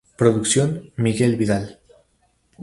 [0.21, 1.77] Producción: Miguel Vidal.